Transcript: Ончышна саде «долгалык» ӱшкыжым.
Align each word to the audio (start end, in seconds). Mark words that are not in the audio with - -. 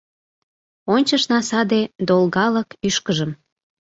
Ончышна 0.93 1.39
саде 1.49 1.81
«долгалык» 2.07 2.69
ӱшкыжым. 2.87 3.31